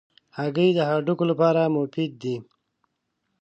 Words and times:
هګۍ 0.37 0.69
د 0.75 0.79
هډوکو 0.89 1.23
لپاره 1.31 1.61
مفید 1.75 2.11
دي. 2.21 2.35